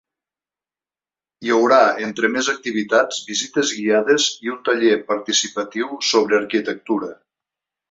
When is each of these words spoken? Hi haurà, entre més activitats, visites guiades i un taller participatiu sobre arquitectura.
Hi 1.47 1.51
haurà, 1.57 1.77
entre 2.05 2.31
més 2.37 2.49
activitats, 2.53 3.19
visites 3.29 3.75
guiades 3.81 4.27
i 4.47 4.53
un 4.55 4.59
taller 4.71 4.97
participatiu 5.13 5.95
sobre 6.11 6.43
arquitectura. 6.45 7.15